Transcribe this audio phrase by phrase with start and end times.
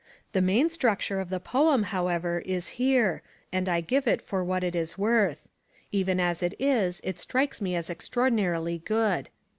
[0.31, 4.63] The main structure of the poem, however, is here and I give it for what
[4.63, 5.47] it is worth.
[5.91, 9.29] Even as it is it strikes me as extraordinarily good.